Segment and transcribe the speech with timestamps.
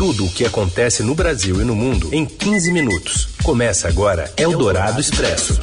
[0.00, 3.28] Tudo o que acontece no Brasil e no mundo em 15 minutos.
[3.44, 5.60] Começa agora Eldorado Expresso.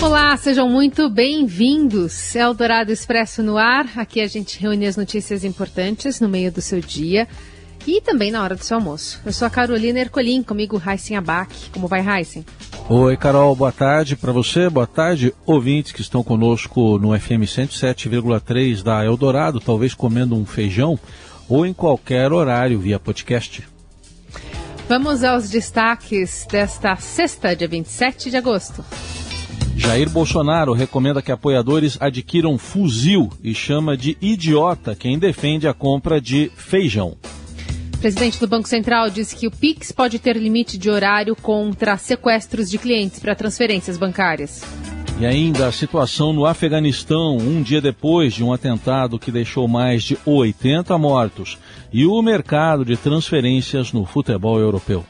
[0.00, 2.36] Olá, sejam muito bem-vindos.
[2.36, 3.90] Eldorado Expresso no ar.
[3.96, 7.26] Aqui a gente reúne as notícias importantes no meio do seu dia
[7.84, 9.20] e também na hora do seu almoço.
[9.26, 11.70] Eu sou a Carolina Ercolim, comigo Heisen Abac.
[11.72, 12.46] Como vai, Heisen?
[12.88, 18.80] Oi, Carol, boa tarde para você, boa tarde, ouvintes que estão conosco no FM 107,3
[18.80, 20.96] da Eldorado, talvez comendo um feijão
[21.48, 23.66] ou em qualquer horário via podcast.
[24.88, 28.84] Vamos aos destaques desta sexta, dia 27 de agosto.
[29.76, 36.20] Jair Bolsonaro recomenda que apoiadores adquiram fuzil e chama de idiota quem defende a compra
[36.20, 37.16] de feijão
[38.04, 42.68] presidente do Banco Central disse que o Pix pode ter limite de horário contra sequestros
[42.68, 44.60] de clientes para transferências bancárias.
[45.16, 50.02] E ainda a situação no Afeganistão, um dia depois de um atentado que deixou mais
[50.02, 51.56] de 80 mortos.
[51.92, 55.04] E o mercado de transferências no futebol europeu.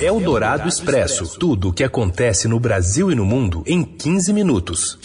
[0.00, 4.32] É o Dourado Expresso tudo o que acontece no Brasil e no mundo em 15
[4.32, 4.98] minutos.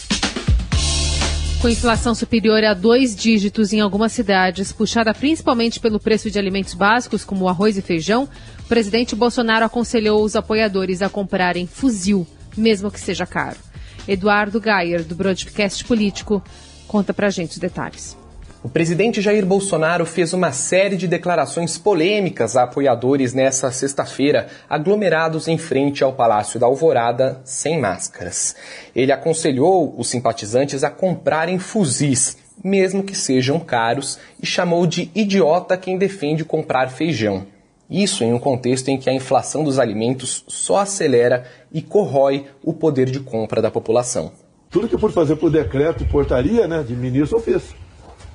[1.62, 6.74] Com inflação superior a dois dígitos em algumas cidades, puxada principalmente pelo preço de alimentos
[6.74, 8.28] básicos como arroz e feijão,
[8.60, 12.26] o presidente Bolsonaro aconselhou os apoiadores a comprarem fuzil,
[12.58, 13.65] mesmo que seja caro.
[14.08, 16.44] Eduardo Gayer, do Broadcast Político,
[16.88, 18.18] conta pra gente os detalhes.
[18.66, 25.48] O presidente Jair Bolsonaro fez uma série de declarações polêmicas a apoiadores nesta sexta-feira, aglomerados
[25.48, 28.56] em frente ao Palácio da Alvorada, sem máscaras.
[28.96, 35.78] Ele aconselhou os simpatizantes a comprarem fuzis, mesmo que sejam caros, e chamou de idiota
[35.78, 37.46] quem defende comprar feijão.
[37.90, 42.74] Isso em um contexto em que a inflação dos alimentos só acelera e corrói o
[42.74, 44.32] poder de compra da população.
[44.70, 47.76] Tudo que pude fazer por decreto e portaria né, de ministro eu fiz.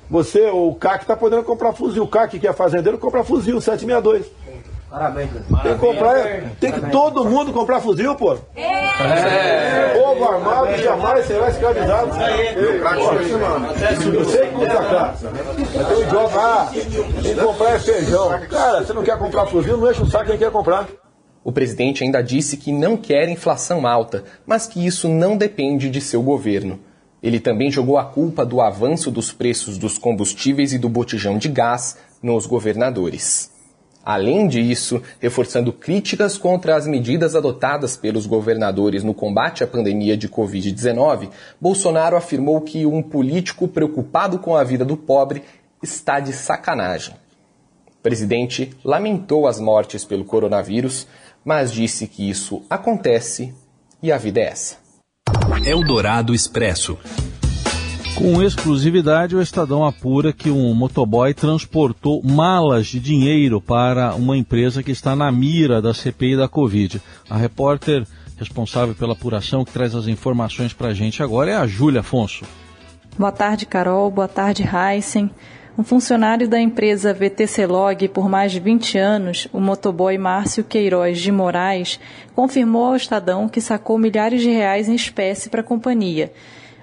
[0.09, 2.03] Você, o CAC, está podendo comprar fuzil.
[2.03, 4.25] O CAC, que é fazendeiro, compra fuzil 762.
[4.91, 8.37] Parabéns, Tem que, comprar, tem que todo mundo comprar fuzil, pô.
[8.57, 9.93] É.
[9.97, 12.09] Povo armado jamais será escravizado.
[14.13, 14.53] Eu sei que.
[14.53, 18.39] Mas tem um idiota, ah, tem que comprar é feijão.
[18.49, 20.89] Cara, você não quer comprar fuzil, não enche o saco quem quer comprar.
[21.41, 26.01] O presidente ainda disse que não quer inflação alta, mas que isso não depende de
[26.01, 26.77] seu governo.
[27.23, 31.47] Ele também jogou a culpa do avanço dos preços dos combustíveis e do botijão de
[31.47, 33.50] gás nos governadores.
[34.03, 40.27] Além disso, reforçando críticas contra as medidas adotadas pelos governadores no combate à pandemia de
[40.27, 41.29] Covid-19,
[41.59, 45.43] Bolsonaro afirmou que um político preocupado com a vida do pobre
[45.83, 47.15] está de sacanagem.
[47.87, 51.07] O presidente lamentou as mortes pelo coronavírus,
[51.45, 53.53] mas disse que isso acontece
[54.01, 54.77] e a vida é essa.
[55.63, 56.97] Eldorado Expresso.
[58.15, 64.83] Com exclusividade, o Estadão apura que um motoboy transportou malas de dinheiro para uma empresa
[64.83, 67.01] que está na mira da CPI da Covid.
[67.29, 68.05] A repórter
[68.37, 72.45] responsável pela apuração que traz as informações para a gente agora é a Júlia Afonso.
[73.17, 74.11] Boa tarde, Carol.
[74.11, 75.31] Boa tarde, Heisen.
[75.77, 81.19] Um funcionário da empresa VTC Log por mais de 20 anos, o motoboy Márcio Queiroz
[81.19, 81.99] de Moraes,
[82.35, 86.31] confirmou ao Estadão que sacou milhares de reais em espécie para a companhia.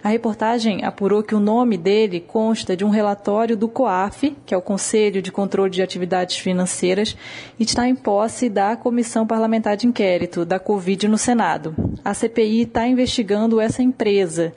[0.02, 4.56] A reportagem apurou que o nome dele consta de um relatório do COAF, que é
[4.56, 7.16] o Conselho de Controle de Atividades Financeiras,
[7.58, 11.74] e está em posse da Comissão Parlamentar de Inquérito da Covid no Senado.
[12.04, 14.54] A CPI está investigando essa empresa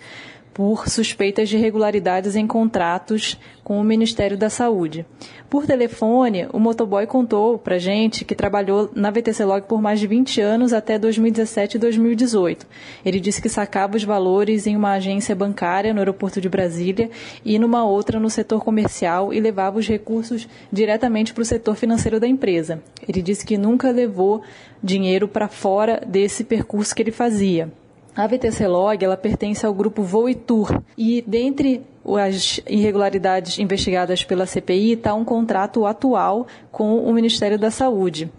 [0.61, 5.03] por suspeitas de irregularidades em contratos com o Ministério da Saúde.
[5.49, 10.05] Por telefone, o motoboy contou para gente que trabalhou na VTC Log por mais de
[10.05, 12.67] 20 anos até 2017 e 2018.
[13.03, 17.09] Ele disse que sacava os valores em uma agência bancária no aeroporto de Brasília
[17.43, 22.19] e numa outra no setor comercial e levava os recursos diretamente para o setor financeiro
[22.19, 22.83] da empresa.
[23.09, 24.43] Ele disse que nunca levou
[24.83, 27.80] dinheiro para fora desse percurso que ele fazia.
[28.13, 31.81] A VTC Log ela pertence ao grupo Voitur e dentre
[32.19, 38.29] as irregularidades investigadas pela CPI está um contrato atual com o Ministério da Saúde.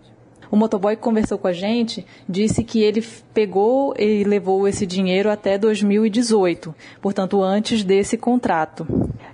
[0.51, 3.03] O motoboy que conversou com a gente disse que ele
[3.33, 8.87] pegou e levou esse dinheiro até 2018, portanto antes desse contrato.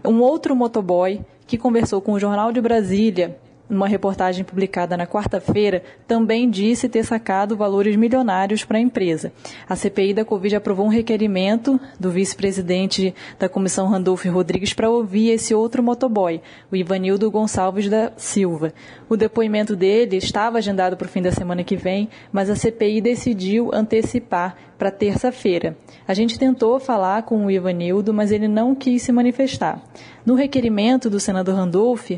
[0.04, 3.36] Um outro motoboy que conversou com o Jornal de Brasília
[3.68, 9.32] numa reportagem publicada na quarta-feira, também disse ter sacado valores milionários para a empresa.
[9.68, 15.30] A CPI da Covid aprovou um requerimento do vice-presidente da comissão Randolph Rodrigues para ouvir
[15.30, 18.72] esse outro motoboy, o Ivanildo Gonçalves da Silva.
[19.08, 23.00] O depoimento dele estava agendado para o fim da semana que vem, mas a CPI
[23.00, 25.76] decidiu antecipar para terça-feira.
[26.06, 29.82] A gente tentou falar com o Ivanildo, mas ele não quis se manifestar.
[30.24, 32.12] No requerimento do senador Randolph,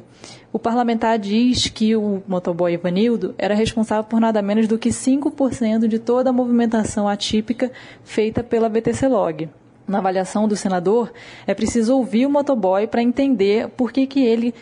[0.52, 5.86] O parlamentar diz que o motoboy Ivanildo era responsável por nada menos do que 5%
[5.86, 7.70] de toda a movimentação atípica
[8.02, 9.48] feita pela BTC Log.
[9.86, 11.12] Na avaliação do senador,
[11.46, 14.52] é preciso ouvir o motoboy para entender por que, que ele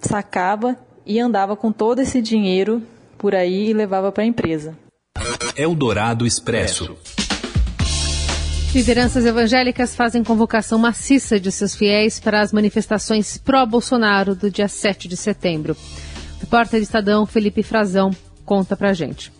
[0.00, 2.82] sacava e andava com todo esse dinheiro
[3.16, 4.76] por aí e levava para a empresa.
[5.56, 6.96] Eldorado Expresso.
[8.76, 15.08] Lideranças evangélicas fazem convocação maciça de seus fiéis para as manifestações pró-Bolsonaro do dia 7
[15.08, 15.74] de setembro.
[16.38, 18.10] Repórter Estadão Felipe Frazão
[18.44, 19.32] conta pra gente.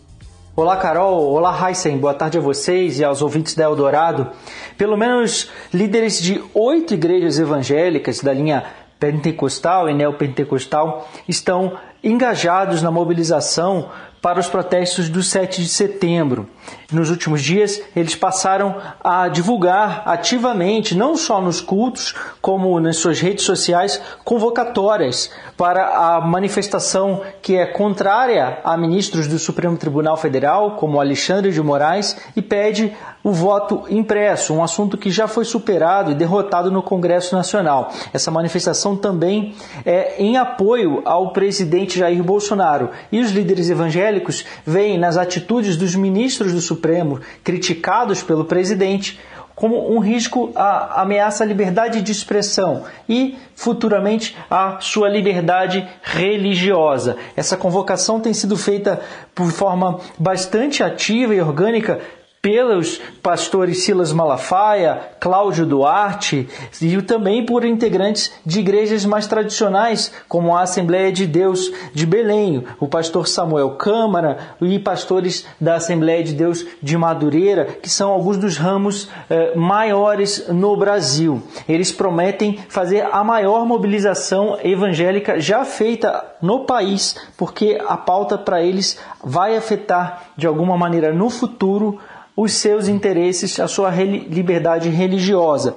[0.55, 1.33] Olá, Carol.
[1.33, 1.99] Olá, Heisen.
[1.99, 4.31] Boa tarde a vocês e aos ouvintes da Eldorado.
[4.75, 8.65] Pelo menos líderes de oito igrejas evangélicas da linha
[8.99, 16.49] pentecostal e neopentecostal estão engajados na mobilização para os protestos do 7 de setembro.
[16.91, 23.19] Nos últimos dias, eles passaram a divulgar ativamente, não só nos cultos, como nas suas
[23.19, 30.77] redes sociais, convocatórias para a manifestação que é contrária a ministros do Supremo Tribunal Federal,
[30.77, 36.11] como Alexandre de Moraes, e pede o voto impresso, um assunto que já foi superado
[36.11, 37.91] e derrotado no Congresso Nacional.
[38.13, 39.55] Essa manifestação também
[39.85, 42.91] é em apoio ao presidente Jair Bolsonaro.
[43.11, 49.19] E os líderes evangélicos veem nas atitudes dos ministros do Supremo, criticados pelo presidente,
[49.55, 57.17] como um risco à ameaça à liberdade de expressão e, futuramente, à sua liberdade religiosa.
[57.35, 58.99] Essa convocação tem sido feita
[59.33, 61.99] por forma bastante ativa e orgânica
[62.41, 66.47] pelos pastores Silas Malafaia, Cláudio Duarte
[66.81, 72.63] e também por integrantes de igrejas mais tradicionais, como a Assembleia de Deus de Belém,
[72.79, 78.37] o pastor Samuel Câmara e pastores da Assembleia de Deus de Madureira, que são alguns
[78.37, 81.41] dos ramos eh, maiores no Brasil.
[81.67, 88.61] Eles prometem fazer a maior mobilização evangélica já feita no país, porque a pauta para
[88.61, 91.99] eles vai afetar de alguma maneira no futuro
[92.37, 95.75] os seus interesses, a sua liberdade religiosa.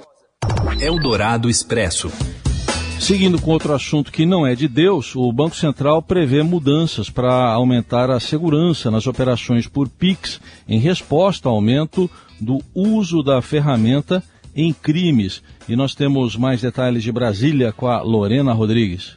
[0.79, 2.13] Eldorado Expresso.
[3.01, 7.51] Seguindo com outro assunto que não é de Deus, o Banco Central prevê mudanças para
[7.51, 14.23] aumentar a segurança nas operações por PIX em resposta ao aumento do uso da ferramenta
[14.55, 15.43] em crimes.
[15.67, 19.17] E nós temos mais detalhes de Brasília com a Lorena Rodrigues.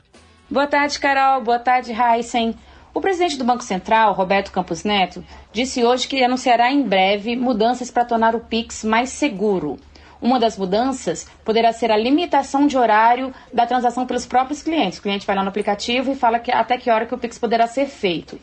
[0.50, 1.42] Boa tarde, Carol.
[1.44, 2.56] Boa tarde, Heisen.
[2.96, 7.90] O presidente do Banco Central, Roberto Campos Neto, disse hoje que anunciará em breve mudanças
[7.90, 9.80] para tornar o Pix mais seguro.
[10.22, 15.00] Uma das mudanças poderá ser a limitação de horário da transação pelos próprios clientes.
[15.00, 17.40] O cliente vai lá no aplicativo e fala que, até que hora que o Pix
[17.40, 18.40] poderá ser feito.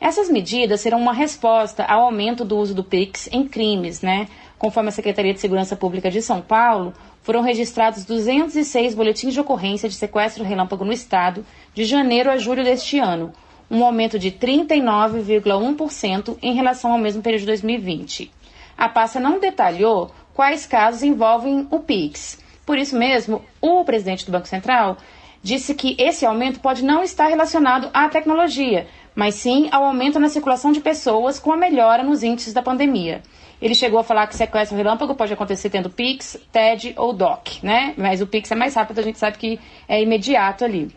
[0.00, 4.28] Essas medidas serão uma resposta ao aumento do uso do Pix em crimes, né?
[4.56, 6.94] Conforme a Secretaria de Segurança Pública de São Paulo,
[7.24, 11.44] foram registrados 206 boletins de ocorrência de sequestro relâmpago no estado
[11.74, 13.32] de janeiro a julho deste ano,
[13.70, 18.30] um aumento de 39,1% em relação ao mesmo período de 2020.
[18.76, 22.38] A pasta não detalhou quais casos envolvem o PIX.
[22.64, 24.96] Por isso mesmo, o presidente do Banco Central
[25.42, 30.28] disse que esse aumento pode não estar relacionado à tecnologia, mas sim ao aumento na
[30.28, 33.22] circulação de pessoas com a melhora nos índices da pandemia.
[33.60, 37.92] Ele chegou a falar que sequestro relâmpago pode acontecer tendo Pix, TED ou DOC, né?
[37.96, 40.88] Mas o Pix é mais rápido, a gente sabe que é imediato ali.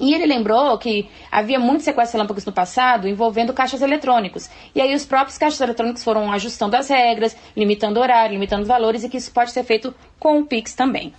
[0.00, 4.50] E ele lembrou que havia muitos sequestros relâmpagos no passado envolvendo caixas eletrônicos.
[4.74, 9.08] E aí os próprios caixas eletrônicos foram ajustando as regras, limitando horário, limitando valores e
[9.08, 11.12] que isso pode ser feito com o Pix também.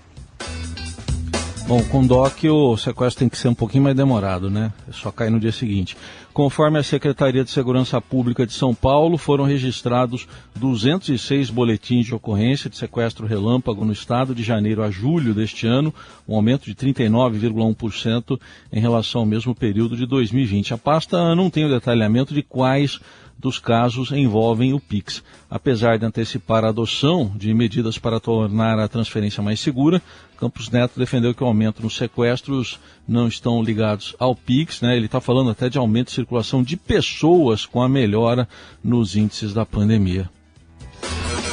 [1.68, 4.72] Bom, com DOC o sequestro tem que ser um pouquinho mais demorado, né?
[4.88, 5.98] É só cair no dia seguinte.
[6.34, 12.70] Conforme a Secretaria de Segurança Pública de São Paulo, foram registrados 206 boletins de ocorrência
[12.70, 15.94] de sequestro relâmpago no estado de janeiro a julho deste ano,
[16.26, 18.40] um aumento de 39,1%
[18.72, 20.74] em relação ao mesmo período de 2020.
[20.74, 22.98] A pasta não tem o detalhamento de quais
[23.38, 25.24] dos casos envolvem o PIX.
[25.50, 30.02] Apesar de antecipar a adoção de medidas para tornar a transferência mais segura,
[30.38, 34.96] Campos Neto defendeu que o aumento nos sequestros não estão ligados ao PIX, né?
[34.96, 38.48] Ele está falando até de aumento de circulação de pessoas com a melhora
[38.84, 40.30] nos índices da pandemia.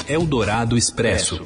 [0.08, 1.40] Eldorado Expresso.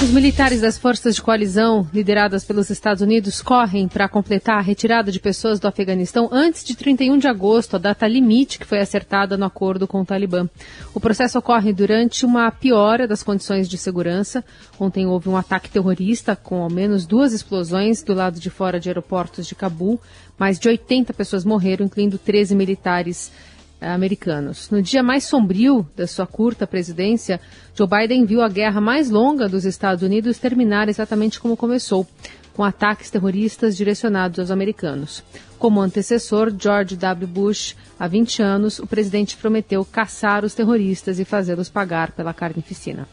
[0.00, 5.10] Os militares das forças de coalizão, lideradas pelos Estados Unidos, correm para completar a retirada
[5.10, 9.36] de pessoas do Afeganistão antes de 31 de agosto, a data limite que foi acertada
[9.36, 10.48] no acordo com o Talibã.
[10.94, 14.44] O processo ocorre durante uma piora das condições de segurança.
[14.78, 18.88] Ontem houve um ataque terrorista com ao menos duas explosões do lado de fora de
[18.88, 20.00] aeroportos de Cabul.
[20.38, 23.32] Mais de 80 pessoas morreram, incluindo 13 militares
[23.80, 24.70] americanos.
[24.70, 27.40] No dia mais sombrio da sua curta presidência,
[27.74, 32.06] Joe Biden viu a guerra mais longa dos Estados Unidos terminar exatamente como começou,
[32.54, 35.22] com ataques terroristas direcionados aos americanos.
[35.58, 37.26] Como antecessor, George W.
[37.26, 43.06] Bush, há 20 anos, o presidente prometeu caçar os terroristas e fazê-los pagar pela carnificina.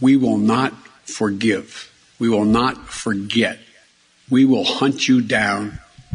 [0.00, 1.90] We will not forgive.
[2.18, 3.60] We will not forget.
[4.30, 5.72] We will hunt you down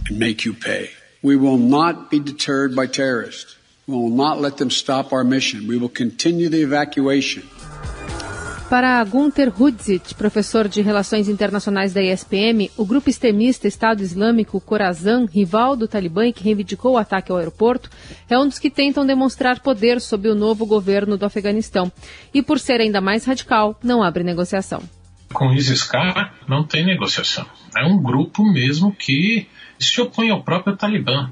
[0.10, 0.90] and make you pay.
[1.24, 3.58] We will not be deterred by terrorists.
[3.88, 5.68] We will not let them stop our mission.
[5.68, 7.44] We will continue the evacuation.
[8.68, 15.28] Para Gunther Hudzit, professor de Relações Internacionais da ISPM, o grupo extremista Estado Islâmico Khorasan,
[15.32, 17.92] rival do Talibã e que reivindicou o ataque ao aeroporto,
[18.28, 21.92] é um dos que tentam demonstrar poder sob o novo governo do Afeganistão.
[22.34, 24.82] E por ser ainda mais radical, não abre negociação.
[25.32, 27.46] Com ISIS-K não tem negociação.
[27.78, 29.48] É um grupo mesmo que
[29.80, 31.30] se opõe ao próprio Talibã.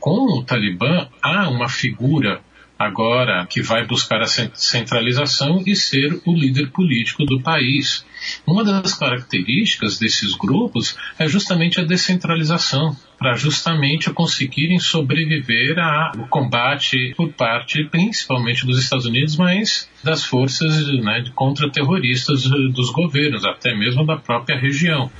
[0.00, 2.40] Com o Talibã há uma figura
[2.78, 8.04] agora que vai buscar a centralização e ser o líder político do país.
[8.46, 17.14] Uma das características desses grupos é justamente a descentralização, para justamente conseguirem sobreviver ao combate
[17.16, 24.04] por parte principalmente dos Estados Unidos, mas das forças né, contra-terroristas dos governos, até mesmo
[24.04, 25.10] da própria região.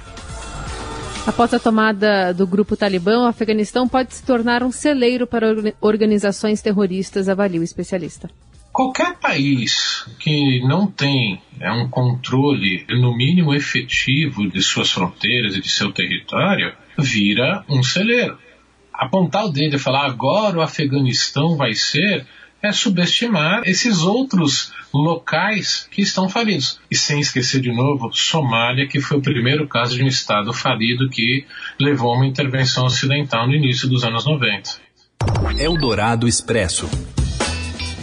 [1.26, 5.49] Após a tomada do grupo Talibã, o Afeganistão pode se tornar um celeiro para
[5.80, 8.30] organizações terroristas, avalia o especialista.
[8.73, 15.61] Qualquer país que não tem é, um controle, no mínimo efetivo, de suas fronteiras e
[15.61, 18.38] de seu território, vira um celeiro.
[18.92, 22.25] Apontar o dedo e falar agora o Afeganistão vai ser
[22.66, 26.80] é subestimar esses outros locais que estão falidos.
[26.90, 31.08] E sem esquecer de novo, Somália, que foi o primeiro caso de um Estado falido
[31.08, 31.44] que
[31.78, 34.87] levou a uma intervenção ocidental no início dos anos 90.
[35.58, 36.88] Eldorado Expresso.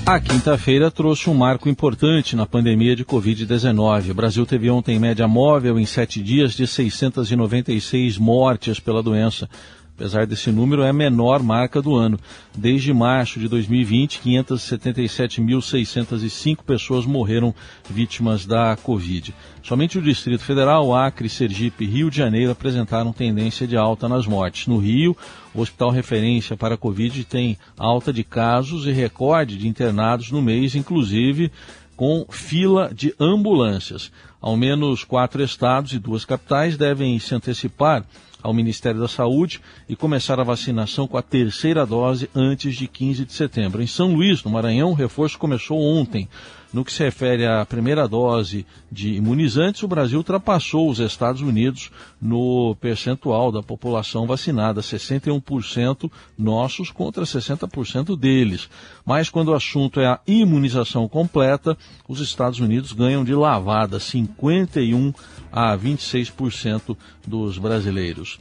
[0.05, 4.11] A quinta-feira trouxe um marco importante na pandemia de Covid-19.
[4.11, 9.49] O Brasil teve ontem média móvel em sete dias de 696 mortes pela doença.
[9.95, 12.19] Apesar desse número, é a menor marca do ano.
[12.57, 17.53] Desde março de 2020, 577.605 pessoas morreram
[17.87, 19.35] vítimas da Covid.
[19.61, 24.25] Somente o Distrito Federal, Acre, Sergipe e Rio de Janeiro apresentaram tendência de alta nas
[24.25, 24.65] mortes.
[24.65, 25.15] No Rio,
[25.53, 30.41] o hospital referência para a Covid tem alta de casos e recorde de internados no
[30.41, 31.51] mês, inclusive
[31.95, 34.11] com fila de ambulâncias.
[34.43, 38.05] Ao menos quatro estados e duas capitais devem se antecipar
[38.43, 43.23] ao Ministério da Saúde e começar a vacinação com a terceira dose antes de 15
[43.23, 43.81] de setembro.
[43.81, 46.27] Em São Luís, no Maranhão, o reforço começou ontem.
[46.73, 51.91] No que se refere à primeira dose de imunizantes, o Brasil ultrapassou os Estados Unidos
[52.19, 58.67] no percentual da população vacinada, 61% nossos contra 60% deles.
[59.05, 63.99] Mas quando o assunto é a imunização completa, os Estados Unidos ganham de lavada
[64.39, 65.13] 51
[65.51, 68.39] a 26% dos brasileiros.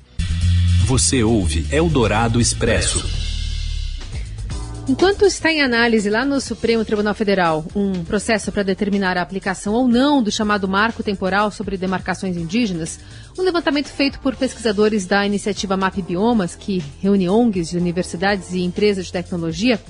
[0.86, 3.32] Você ouve Eldorado Expresso.
[4.88, 9.74] Enquanto está em análise lá no Supremo Tribunal Federal um processo para determinar a aplicação
[9.74, 12.98] ou não do chamado marco temporal sobre demarcações indígenas,
[13.38, 19.06] um levantamento feito por pesquisadores da iniciativa MAP Biomas, que reúne ONGs, universidades e empresas
[19.06, 19.80] de tecnologia,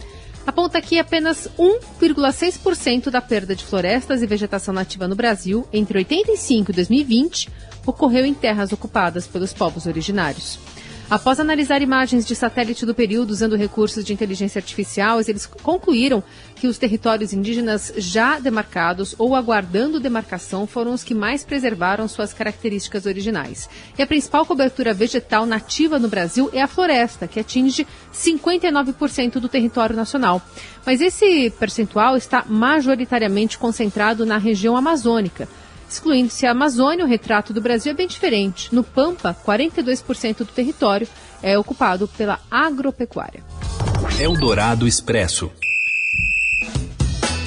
[0.47, 6.71] aponta que apenas 1,6% da perda de florestas e vegetação nativa no Brasil entre 85
[6.71, 7.49] e 2020
[7.87, 10.59] ocorreu em terras ocupadas pelos povos originários.
[11.13, 16.25] Após analisar imagens de satélite do período usando recursos de inteligência artificial, eles concluíram
[16.57, 22.33] que os territórios indígenas já demarcados ou aguardando demarcação foram os que mais preservaram suas
[22.33, 23.69] características originais.
[23.99, 29.51] E a principal cobertura vegetal nativa no Brasil é a floresta, que atinge 59% do
[29.51, 30.41] território nacional.
[30.87, 35.47] Mas esse percentual está majoritariamente concentrado na região amazônica.
[35.93, 38.75] Excluindo-se a Amazônia, o retrato do Brasil é bem diferente.
[38.75, 41.07] No Pampa, 42% do território
[41.43, 43.45] é ocupado pela agropecuária.
[44.19, 45.53] Eldorado Expresso.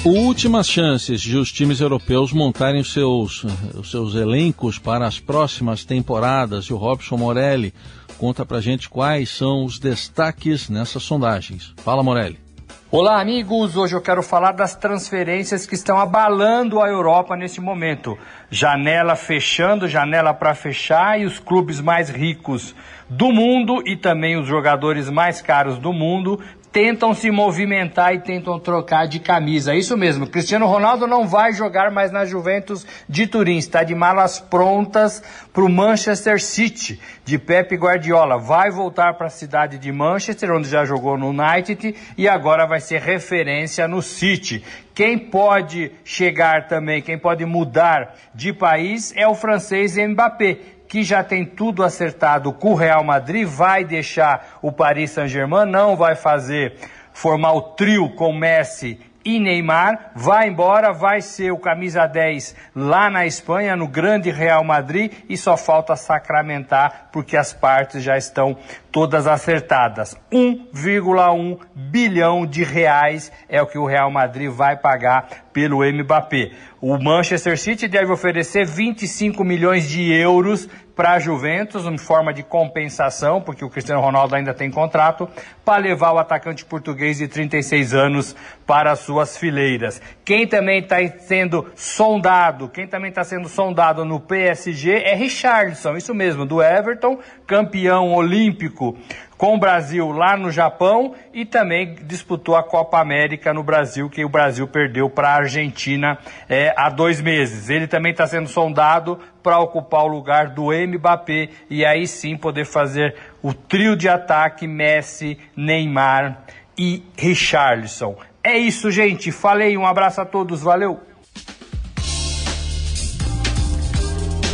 [0.04, 5.84] Últimas chances de os times europeus montarem os seus, os seus elencos para as próximas
[5.84, 6.66] temporadas.
[6.66, 7.74] E o Robson Morelli
[8.16, 11.74] conta pra gente quais são os destaques nessas sondagens.
[11.78, 12.45] Fala, Morelli.
[12.88, 13.76] Olá, amigos!
[13.76, 18.16] Hoje eu quero falar das transferências que estão abalando a Europa neste momento.
[18.48, 22.76] Janela fechando, janela para fechar, e os clubes mais ricos
[23.10, 26.40] do mundo e também os jogadores mais caros do mundo
[26.76, 29.74] tentam se movimentar e tentam trocar de camisa.
[29.74, 34.38] Isso mesmo, Cristiano Ronaldo não vai jogar mais na Juventus de Turim, está de malas
[34.38, 35.22] prontas
[35.54, 38.36] para o Manchester City de Pep Guardiola.
[38.36, 42.80] Vai voltar para a cidade de Manchester, onde já jogou no United e agora vai
[42.80, 44.62] ser referência no City.
[44.94, 51.22] Quem pode chegar também, quem pode mudar de país é o francês Mbappé que já
[51.22, 56.76] tem tudo acertado com o Real Madrid, vai deixar o Paris Saint-Germain, não vai fazer
[57.12, 63.10] formar o trio com Messi e Neymar, vai embora, vai ser o camisa 10 lá
[63.10, 68.56] na Espanha, no grande Real Madrid, e só falta sacramentar, porque as partes já estão
[68.92, 70.16] todas acertadas.
[70.32, 76.50] 1,1 bilhão de reais é o que o Real Madrid vai pagar pelo Mbappé.
[76.82, 82.42] O Manchester City deve oferecer 25 milhões de euros para a Juventus, em forma de
[82.42, 85.26] compensação, porque o Cristiano Ronaldo ainda tem contrato,
[85.64, 88.36] para levar o atacante português de 36 anos
[88.66, 90.00] para as suas fileiras.
[90.24, 96.14] Quem também está sendo sondado, quem também está sendo sondado no PSG é Richardson, isso
[96.14, 98.96] mesmo, do Everton, campeão olímpico
[99.36, 104.24] com o Brasil lá no Japão e também disputou a Copa América no Brasil, que
[104.24, 107.68] o Brasil perdeu para a Argentina é, há dois meses.
[107.68, 112.64] Ele também está sendo sondado para ocupar o lugar do Mbappé e aí sim poder
[112.64, 116.42] fazer o trio de ataque Messi, Neymar
[116.76, 118.16] e Richarlison.
[118.42, 119.32] É isso, gente.
[119.32, 121.00] Falei, um abraço a todos, valeu!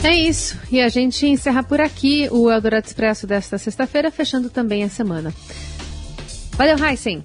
[0.04, 0.58] É isso.
[0.70, 5.32] E a gente encerra por aqui o Eldorado Expresso desta sexta-feira, fechando também a semana.
[6.52, 7.24] Valeu, Heisen.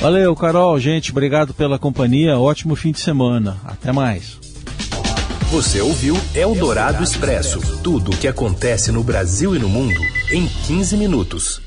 [0.00, 0.78] Valeu, Carol.
[0.78, 2.38] Gente, obrigado pela companhia.
[2.38, 3.56] Ótimo fim de semana.
[3.64, 4.38] Até mais.
[5.50, 10.00] Você ouviu Eldorado Expresso tudo o que acontece no Brasil e no mundo
[10.32, 11.65] em 15 minutos.